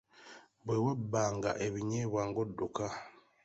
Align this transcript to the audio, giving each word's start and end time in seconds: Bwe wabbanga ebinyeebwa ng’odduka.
Bwe 0.65 0.77
wabbanga 0.85 1.51
ebinyeebwa 1.65 2.21
ng’odduka. 2.29 2.85